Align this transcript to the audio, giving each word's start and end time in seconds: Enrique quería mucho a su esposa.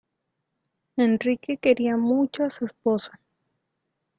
Enrique 0.97 1.57
quería 1.59 1.95
mucho 1.95 2.43
a 2.43 2.49
su 2.49 2.65
esposa. 2.65 3.19